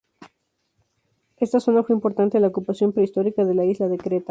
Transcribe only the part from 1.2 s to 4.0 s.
Esta zona fue importante en la ocupación prehistórica de la isla de